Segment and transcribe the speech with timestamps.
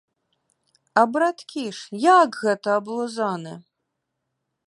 [1.01, 3.53] А браткі ж, як гэта аблузаны?